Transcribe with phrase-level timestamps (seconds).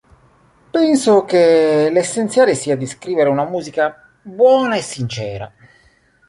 [0.71, 5.51] Penso che l’essenziale sia di scrivere una musica buona e sincera.